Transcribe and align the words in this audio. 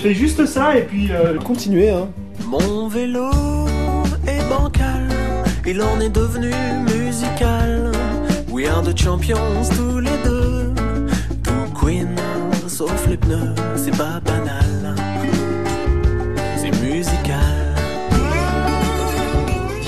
fait 0.00 0.14
juste 0.14 0.46
ça 0.46 0.76
et 0.76 0.82
puis 0.82 1.10
euh, 1.10 1.38
continuez. 1.38 1.90
Hein. 1.90 2.08
Mon 2.46 2.88
vélo 2.88 3.30
est 4.26 4.48
bancal, 4.48 5.08
il 5.66 5.82
en 5.82 6.00
est 6.00 6.08
devenu 6.08 6.50
musical. 6.84 7.92
We 8.50 8.68
are 8.68 8.82
the 8.82 8.96
champions 8.96 9.36
tous 9.76 10.00
les 10.00 10.16
deux. 10.24 10.72
Tout 11.42 11.72
Queen, 11.80 12.14
sauf 12.66 13.06
les 13.08 13.16
pneus, 13.16 13.54
c'est 13.76 13.96
pas 13.96 14.20
banal. 14.24 14.94
C'est 16.56 16.70
musical. 16.82 17.38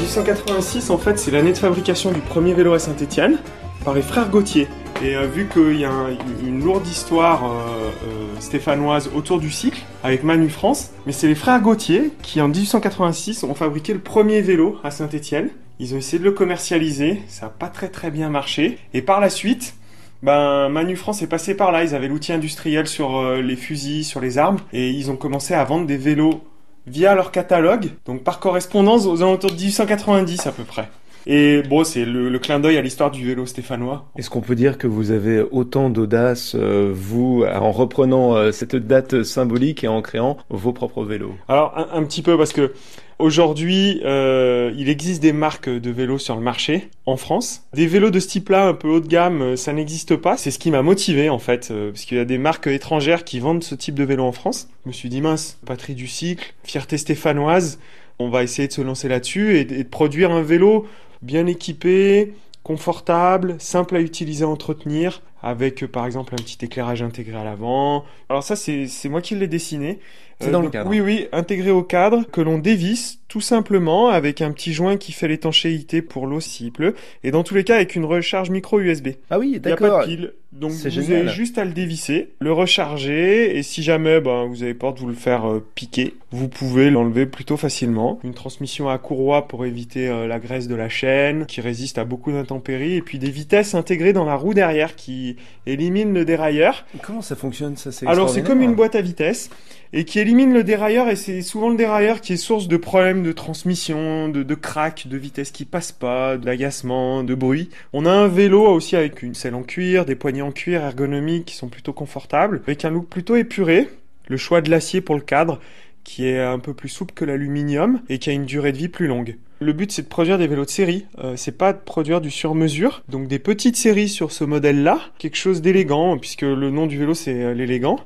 1886 0.00 0.90
en 0.90 0.98
fait 0.98 1.18
c'est 1.18 1.30
l'année 1.30 1.52
de 1.52 1.58
fabrication 1.58 2.10
du 2.10 2.20
premier 2.20 2.52
vélo 2.52 2.72
à 2.72 2.78
Saint-Étienne 2.78 3.38
par 3.84 3.94
les 3.94 4.02
frères 4.02 4.28
Gauthier. 4.28 4.66
Et 5.02 5.16
euh, 5.16 5.26
vu 5.26 5.48
qu'il 5.48 5.78
y 5.78 5.84
a 5.84 5.90
un- 5.90 6.10
une 6.46 6.62
lourde 6.62 6.86
histoire 6.86 7.44
euh, 7.46 7.90
euh, 8.06 8.40
stéphanoise 8.40 9.10
autour 9.14 9.38
du 9.40 9.50
cycle 9.50 9.80
avec 10.04 10.24
Manu 10.24 10.50
France, 10.50 10.90
mais 11.06 11.12
c'est 11.12 11.26
les 11.26 11.34
frères 11.34 11.60
Gauthier 11.60 12.10
qui 12.22 12.40
en 12.40 12.48
1886 12.48 13.44
ont 13.44 13.54
fabriqué 13.54 13.94
le 13.94 13.98
premier 14.00 14.42
vélo 14.42 14.76
à 14.84 14.90
Saint-Étienne. 14.90 15.48
Ils 15.78 15.94
ont 15.94 15.98
essayé 15.98 16.18
de 16.18 16.24
le 16.24 16.32
commercialiser, 16.32 17.22
ça 17.28 17.46
n'a 17.46 17.50
pas 17.50 17.68
très 17.68 17.88
très 17.88 18.10
bien 18.10 18.28
marché. 18.28 18.78
Et 18.92 19.00
par 19.00 19.20
la 19.20 19.30
suite, 19.30 19.74
ben, 20.22 20.68
Manu 20.68 20.96
France 20.96 21.22
est 21.22 21.26
passé 21.26 21.54
par 21.54 21.72
là. 21.72 21.82
Ils 21.82 21.94
avaient 21.94 22.08
l'outil 22.08 22.34
industriel 22.34 22.86
sur 22.86 23.32
les 23.36 23.56
fusils, 23.56 24.04
sur 24.04 24.20
les 24.20 24.36
armes, 24.36 24.58
et 24.74 24.90
ils 24.90 25.10
ont 25.10 25.16
commencé 25.16 25.54
à 25.54 25.64
vendre 25.64 25.86
des 25.86 25.96
vélos 25.96 26.42
via 26.86 27.14
leur 27.14 27.30
catalogue, 27.30 27.90
donc 28.04 28.22
par 28.22 28.40
correspondance 28.40 29.06
aux 29.06 29.22
alentours 29.22 29.50
de 29.50 29.56
1890 29.56 30.46
à 30.46 30.52
peu 30.52 30.64
près. 30.64 30.88
Et 31.26 31.62
bon, 31.62 31.84
c'est 31.84 32.04
le, 32.04 32.28
le 32.28 32.38
clin 32.38 32.60
d'œil 32.60 32.76
à 32.76 32.82
l'histoire 32.82 33.10
du 33.10 33.26
vélo 33.26 33.46
stéphanois. 33.46 34.10
Est-ce 34.16 34.30
qu'on 34.30 34.40
peut 34.40 34.54
dire 34.54 34.78
que 34.78 34.86
vous 34.86 35.10
avez 35.10 35.42
autant 35.50 35.90
d'audace, 35.90 36.54
euh, 36.58 36.90
vous, 36.94 37.44
en 37.44 37.72
reprenant 37.72 38.36
euh, 38.36 38.52
cette 38.52 38.76
date 38.76 39.22
symbolique 39.22 39.84
et 39.84 39.88
en 39.88 40.02
créant 40.02 40.38
vos 40.48 40.72
propres 40.72 41.04
vélos? 41.04 41.34
Alors 41.48 41.72
un, 41.76 41.88
un 41.98 42.04
petit 42.04 42.22
peu 42.22 42.38
parce 42.38 42.52
que 42.52 42.72
aujourd'hui, 43.18 44.00
euh, 44.04 44.72
il 44.78 44.88
existe 44.88 45.22
des 45.22 45.34
marques 45.34 45.68
de 45.68 45.90
vélos 45.90 46.18
sur 46.18 46.36
le 46.36 46.40
marché 46.40 46.88
en 47.04 47.18
France. 47.18 47.64
Des 47.74 47.86
vélos 47.86 48.10
de 48.10 48.18
ce 48.18 48.28
type-là, 48.28 48.68
un 48.68 48.74
peu 48.74 48.88
haut 48.88 49.00
de 49.00 49.06
gamme, 49.08 49.56
ça 49.56 49.74
n'existe 49.74 50.16
pas. 50.16 50.38
C'est 50.38 50.50
ce 50.50 50.58
qui 50.58 50.70
m'a 50.70 50.80
motivé 50.82 51.28
en 51.28 51.38
fait, 51.38 51.68
euh, 51.70 51.90
parce 51.90 52.06
qu'il 52.06 52.16
y 52.16 52.20
a 52.20 52.24
des 52.24 52.38
marques 52.38 52.66
étrangères 52.66 53.24
qui 53.24 53.38
vendent 53.40 53.62
ce 53.62 53.74
type 53.74 53.94
de 53.94 54.04
vélo 54.04 54.24
en 54.24 54.32
France. 54.32 54.68
Je 54.84 54.88
me 54.88 54.94
suis 54.94 55.10
dit 55.10 55.20
mince, 55.20 55.58
patrie 55.66 55.94
du 55.94 56.06
cycle, 56.06 56.54
fierté 56.64 56.96
stéphanoise. 56.96 57.78
On 58.18 58.30
va 58.30 58.42
essayer 58.42 58.68
de 58.68 58.72
se 58.72 58.82
lancer 58.82 59.08
là-dessus 59.08 59.56
et, 59.56 59.60
et 59.60 59.64
de 59.64 59.88
produire 59.88 60.30
un 60.30 60.42
vélo 60.42 60.86
bien 61.22 61.46
équipé, 61.46 62.34
confortable, 62.62 63.56
simple 63.58 63.96
à 63.96 64.00
utiliser, 64.00 64.44
à 64.44 64.48
entretenir, 64.48 65.22
avec 65.42 65.82
euh, 65.82 65.88
par 65.88 66.06
exemple 66.06 66.34
un 66.34 66.42
petit 66.42 66.58
éclairage 66.64 67.02
intégré 67.02 67.36
à 67.36 67.44
l'avant. 67.44 68.04
Alors 68.28 68.42
ça, 68.42 68.56
c'est 68.56 68.88
moi 69.08 69.20
qui 69.20 69.34
l'ai 69.34 69.48
dessiné. 69.48 69.98
C'est 70.40 70.50
dans 70.50 70.60
le 70.60 70.64
donc, 70.66 70.72
cadre. 70.72 70.88
Oui, 70.90 71.00
oui, 71.00 71.28
intégré 71.32 71.70
au 71.70 71.82
cadre, 71.82 72.24
que 72.30 72.40
l'on 72.40 72.58
dévisse 72.58 73.18
tout 73.28 73.42
simplement 73.42 74.08
avec 74.08 74.40
un 74.40 74.50
petit 74.50 74.72
joint 74.72 74.96
qui 74.96 75.12
fait 75.12 75.28
l'étanchéité 75.28 76.02
pour 76.02 76.26
l'eau 76.26 76.40
s'il 76.40 76.72
pleut, 76.72 76.94
et 77.22 77.30
dans 77.30 77.44
tous 77.44 77.54
les 77.54 77.62
cas 77.62 77.76
avec 77.76 77.94
une 77.94 78.04
recharge 78.04 78.50
micro 78.50 78.80
USB. 78.80 79.08
Ah 79.28 79.38
oui, 79.38 79.46
Il 79.46 79.50
n'y 79.50 79.56
a 79.56 79.58
d'accord. 79.60 79.98
pas 80.00 80.06
de 80.06 80.10
pile, 80.10 80.32
donc 80.50 80.72
vous 80.72 80.90
génial. 80.90 81.12
avez 81.20 81.28
juste 81.28 81.58
à 81.58 81.64
le 81.64 81.72
dévisser, 81.72 82.30
le 82.40 82.52
recharger, 82.52 83.56
et 83.56 83.62
si 83.62 83.82
jamais 83.82 84.20
ben, 84.20 84.46
vous 84.46 84.62
avez 84.64 84.74
peur 84.74 84.94
de 84.94 84.98
vous 85.00 85.06
le 85.06 85.14
faire 85.14 85.48
euh, 85.48 85.64
piquer, 85.76 86.14
vous 86.32 86.48
pouvez 86.48 86.90
l'enlever 86.90 87.26
plutôt 87.26 87.56
facilement. 87.56 88.18
Une 88.24 88.34
transmission 88.34 88.88
à 88.88 88.98
courroie 88.98 89.46
pour 89.46 89.64
éviter 89.64 90.08
euh, 90.08 90.26
la 90.26 90.40
graisse 90.40 90.66
de 90.66 90.74
la 90.74 90.88
chaîne, 90.88 91.46
qui 91.46 91.60
résiste 91.60 91.98
à 91.98 92.04
beaucoup 92.04 92.32
d'intempéries, 92.32 92.94
et 92.96 93.02
puis 93.02 93.18
des 93.20 93.30
vitesses 93.30 93.74
intégrées 93.74 94.12
dans 94.12 94.24
la 94.24 94.34
roue 94.34 94.54
derrière 94.54 94.96
qui 94.96 95.29
éliminent 95.66 96.12
le 96.12 96.24
dérailleur. 96.24 96.86
Comment 97.02 97.22
ça 97.22 97.36
fonctionne 97.36 97.76
ça 97.76 97.92
c'est 97.92 98.06
Alors 98.06 98.30
c'est 98.30 98.42
comme 98.42 98.62
une 98.62 98.74
boîte 98.74 98.94
à 98.94 99.00
vitesse 99.00 99.50
et 99.92 100.04
qui 100.04 100.20
élimine 100.20 100.52
le 100.52 100.62
dérailleur 100.62 101.08
et 101.08 101.16
c'est 101.16 101.42
souvent 101.42 101.68
le 101.68 101.76
dérailleur 101.76 102.20
qui 102.20 102.34
est 102.34 102.36
source 102.36 102.68
de 102.68 102.76
problèmes 102.76 103.22
de 103.22 103.32
transmission, 103.32 104.28
de, 104.28 104.42
de 104.42 104.54
crack, 104.54 105.08
de 105.08 105.16
vitesse 105.16 105.50
qui 105.50 105.64
passe 105.64 105.90
pas, 105.92 106.36
d'agacement, 106.36 107.24
de 107.24 107.34
bruit. 107.34 107.70
On 107.92 108.06
a 108.06 108.10
un 108.10 108.28
vélo 108.28 108.66
aussi 108.66 108.96
avec 108.96 109.22
une 109.22 109.34
selle 109.34 109.54
en 109.54 109.62
cuir, 109.62 110.04
des 110.04 110.14
poignées 110.14 110.42
en 110.42 110.52
cuir 110.52 110.82
ergonomiques 110.82 111.46
qui 111.46 111.56
sont 111.56 111.68
plutôt 111.68 111.92
confortables, 111.92 112.62
avec 112.66 112.84
un 112.84 112.90
look 112.90 113.08
plutôt 113.08 113.36
épuré, 113.36 113.88
le 114.28 114.36
choix 114.36 114.60
de 114.60 114.70
l'acier 114.70 115.00
pour 115.00 115.16
le 115.16 115.22
cadre 115.22 115.58
qui 116.04 116.26
est 116.26 116.40
un 116.40 116.58
peu 116.58 116.74
plus 116.74 116.88
souple 116.88 117.14
que 117.14 117.24
l'aluminium 117.24 118.00
et 118.08 118.18
qui 118.18 118.30
a 118.30 118.32
une 118.32 118.44
durée 118.44 118.72
de 118.72 118.78
vie 118.78 118.88
plus 118.88 119.06
longue. 119.06 119.36
Le 119.60 119.72
but 119.72 119.92
c'est 119.92 120.02
de 120.02 120.08
produire 120.08 120.38
des 120.38 120.46
vélos 120.46 120.64
de 120.64 120.70
série, 120.70 121.06
euh, 121.18 121.34
c'est 121.36 121.56
pas 121.56 121.72
de 121.72 121.78
produire 121.78 122.20
du 122.20 122.30
sur-mesure, 122.30 123.02
donc 123.08 123.28
des 123.28 123.38
petites 123.38 123.76
séries 123.76 124.08
sur 124.08 124.32
ce 124.32 124.44
modèle-là, 124.44 125.00
quelque 125.18 125.36
chose 125.36 125.60
d'élégant 125.60 126.16
puisque 126.16 126.42
le 126.42 126.70
nom 126.70 126.86
du 126.86 126.98
vélo 126.98 127.12
c'est 127.14 127.42
euh, 127.42 127.54
l'élégant. 127.54 127.98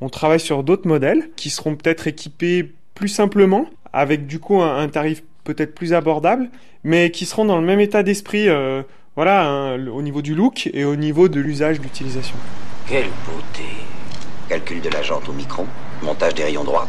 On 0.00 0.08
travaille 0.08 0.40
sur 0.40 0.64
d'autres 0.64 0.88
modèles 0.88 1.30
qui 1.36 1.50
seront 1.50 1.76
peut-être 1.76 2.06
équipés 2.06 2.72
plus 2.94 3.08
simplement, 3.08 3.66
avec 3.92 4.26
du 4.26 4.38
coup 4.38 4.62
un, 4.62 4.88
tarif 4.88 5.22
peut-être 5.44 5.74
plus 5.74 5.92
abordable, 5.92 6.48
mais 6.84 7.10
qui 7.10 7.26
seront 7.26 7.44
dans 7.44 7.58
le 7.58 7.66
même 7.66 7.80
état 7.80 8.02
d'esprit, 8.02 8.48
euh, 8.48 8.82
voilà, 9.14 9.46
hein, 9.46 9.86
au 9.88 10.02
niveau 10.02 10.22
du 10.22 10.34
look 10.34 10.68
et 10.72 10.84
au 10.84 10.96
niveau 10.96 11.28
de 11.28 11.40
l'usage 11.40 11.80
d'utilisation. 11.80 12.36
Quelle 12.88 13.04
beauté. 13.26 13.68
Calcul 14.48 14.80
de 14.80 14.90
la 14.90 15.02
jante 15.02 15.28
au 15.28 15.32
micron, 15.32 15.66
montage 16.02 16.34
des 16.34 16.44
rayons 16.44 16.64
droits. 16.64 16.88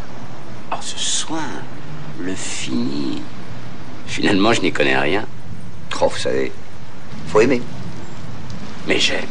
Ce 0.81 0.99
soin, 0.99 1.41
le 2.21 2.35
fini. 2.35 3.21
Finalement, 4.05 4.53
je 4.53 4.61
n'y 4.61 4.71
connais 4.71 4.97
rien. 4.97 5.25
Oh, 5.99 6.07
vous 6.07 6.17
savez, 6.17 6.51
faut 7.27 7.41
aimer. 7.41 7.61
Mais 8.87 8.99
j'aime. 8.99 9.25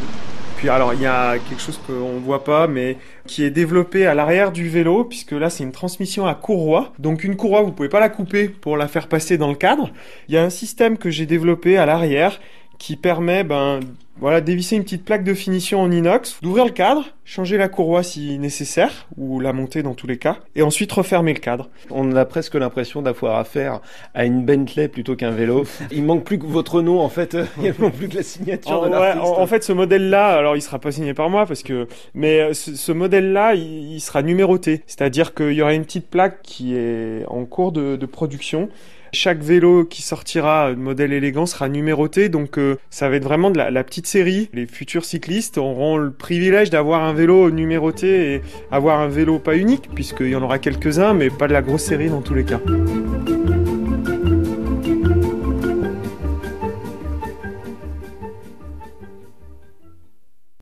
Puis 0.57 0.69
alors 0.69 0.95
il 0.95 1.03
y 1.03 1.07
a 1.07 1.39
quelque 1.39 1.61
chose 1.61 1.79
qu'on 1.87 2.19
voit 2.19 2.43
pas, 2.43 2.67
mais 2.67 2.97
qui 3.27 3.45
est 3.45 3.51
développé 3.51 4.07
à 4.07 4.15
l'arrière 4.15 4.51
du 4.51 4.69
vélo, 4.69 5.05
puisque 5.05 5.33
là 5.33 5.49
c'est 5.49 5.63
une 5.63 5.73
transmission 5.73 6.27
à 6.27 6.35
courroie. 6.35 6.93
Donc 6.99 7.23
une 7.23 7.37
courroie, 7.37 7.63
vous 7.63 7.71
pouvez 7.71 7.89
pas 7.89 8.01
la 8.01 8.09
couper 8.09 8.49
pour 8.49 8.77
la 8.77 8.89
faire 8.89 9.07
passer 9.07 9.39
dans 9.39 9.49
le 9.49 9.55
cadre. 9.55 9.91
Il 10.29 10.35
y 10.35 10.39
a 10.39 10.43
un 10.43 10.51
système 10.51 10.99
que 10.99 11.11
j'ai 11.11 11.27
développé 11.27 11.77
à 11.77 11.87
l'arrière 11.87 12.41
qui 12.79 12.97
permet 12.97 13.45
ben 13.45 13.81
voilà 14.21 14.41
dévisser 14.41 14.77
une 14.77 14.85
petite 14.85 15.05
plaque 15.05 15.25
de 15.25 15.35
finition 15.35 15.81
en 15.81 15.91
inox, 15.91 16.39
d'ouvrir 16.43 16.65
le 16.65 16.71
cadre, 16.71 17.05
changer 17.25 17.57
la 17.57 17.69
courroie 17.69 18.03
si 18.03 18.39
nécessaire 18.39 19.07
ou 19.17 19.41
la 19.41 19.53
monter 19.53 19.83
dans 19.83 19.95
tous 19.95 20.07
les 20.07 20.19
cas, 20.19 20.39
et 20.55 20.63
ensuite 20.63 20.93
refermer 20.93 21.35
le 21.35 21.41
cadre. 21.41 21.69
On 21.91 22.15
a 22.15 22.25
presque 22.25 22.55
l'impression 22.55 23.03
d'avoir 23.03 23.39
affaire 23.39 23.81
à 24.15 24.25
une 24.25 24.45
Bentley 24.45 24.89
plutôt 24.89 25.17
qu'un 25.17 25.31
vélo. 25.31 25.65
Il 25.91 26.05
manque 26.05 26.25
plus 26.25 26.39
que 26.39 26.47
votre 26.47 26.81
nom 26.81 27.01
en 27.01 27.09
fait, 27.09 27.37
il 27.63 27.75
manque 27.79 27.95
plus 27.95 28.09
que 28.09 28.17
la 28.17 28.23
signature 28.23 28.83
En, 28.83 28.87
de 28.89 28.93
ouais, 28.97 29.13
en- 29.13 29.41
en 29.41 29.47
fait, 29.47 29.65
ce 29.65 29.73
modèle-là, 29.73 30.29
alors 30.37 30.57
il 30.57 30.63
sera 30.63 30.79
pas 30.79 30.93
signé 30.93 31.13
par 31.13 31.29
moi 31.29 31.45
parce 31.47 31.63
que, 31.63 31.89
mais 32.15 32.41
euh, 32.41 32.55
ce, 32.55 32.77
ce 32.77 32.93
modèle-là, 32.93 33.55
il, 33.55 33.95
il 33.95 34.01
sera 34.01 34.23
numéroté. 34.23 34.83
C'est-à-dire 34.87 35.35
qu'il 35.35 35.53
y 35.53 35.63
aura 35.63 35.75
une 35.75 35.85
petite 35.85 36.09
plaque 36.09 36.41
qui 36.43 36.75
est 36.77 37.25
en 37.27 37.45
cours 37.45 37.73
de, 37.73 37.97
de 37.97 38.07
production. 38.07 38.69
Chaque 39.17 39.39
vélo 39.45 39.85
qui 39.85 40.03
sortira 40.03 40.71
de 40.73 40.75
modèle 40.75 41.13
élégant 41.13 41.47
sera 41.47 41.69
numéroté, 41.69 42.29
donc 42.29 42.59
euh, 42.59 42.79
ça 42.91 43.09
va 43.09 43.15
être 43.15 43.23
vraiment 43.23 43.53
de 43.53 43.59
la, 43.59 43.71
la 43.71 43.85
série. 44.07 44.49
Les 44.53 44.67
futurs 44.67 45.05
cyclistes 45.05 45.59
auront 45.59 45.97
le 45.97 46.11
privilège 46.11 46.71
d'avoir 46.71 47.03
un 47.03 47.13
vélo 47.13 47.51
numéroté 47.51 48.35
et 48.35 48.43
avoir 48.71 49.01
un 49.01 49.09
vélo 49.09 49.39
pas 49.39 49.57
unique, 49.57 49.91
puisqu'il 49.95 50.29
y 50.29 50.37
en 50.37 50.43
aura 50.43 50.59
quelques-uns, 50.59 51.15
mais 51.15 51.31
pas 51.31 51.49
de 51.49 51.53
la 51.53 51.63
grosse 51.63 51.85
série 51.85 52.09
dans 52.09 52.23
tous 52.23 52.35
les 52.35 52.45
cas. 52.45 52.61